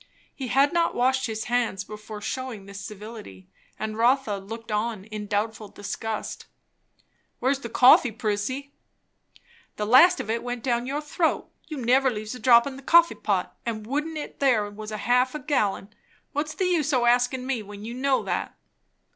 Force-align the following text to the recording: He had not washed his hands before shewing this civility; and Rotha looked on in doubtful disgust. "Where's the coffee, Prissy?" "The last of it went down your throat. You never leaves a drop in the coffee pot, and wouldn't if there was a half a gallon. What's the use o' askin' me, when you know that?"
He 0.33 0.47
had 0.47 0.73
not 0.73 0.95
washed 0.95 1.27
his 1.27 1.43
hands 1.43 1.83
before 1.83 2.21
shewing 2.21 2.65
this 2.65 2.79
civility; 2.81 3.47
and 3.77 3.95
Rotha 3.99 4.37
looked 4.39 4.71
on 4.71 5.03
in 5.05 5.27
doubtful 5.27 5.67
disgust. 5.67 6.47
"Where's 7.37 7.59
the 7.59 7.69
coffee, 7.69 8.09
Prissy?" 8.11 8.73
"The 9.75 9.85
last 9.85 10.19
of 10.19 10.27
it 10.31 10.41
went 10.41 10.63
down 10.63 10.87
your 10.87 11.01
throat. 11.01 11.51
You 11.67 11.77
never 11.77 12.09
leaves 12.09 12.33
a 12.33 12.39
drop 12.39 12.65
in 12.65 12.77
the 12.77 12.81
coffee 12.81 13.13
pot, 13.13 13.55
and 13.63 13.85
wouldn't 13.85 14.17
if 14.17 14.39
there 14.39 14.67
was 14.71 14.91
a 14.91 14.97
half 14.97 15.35
a 15.35 15.39
gallon. 15.39 15.93
What's 16.33 16.55
the 16.55 16.65
use 16.65 16.91
o' 16.93 17.05
askin' 17.05 17.45
me, 17.45 17.61
when 17.61 17.85
you 17.85 17.93
know 17.93 18.23
that?" 18.23 18.55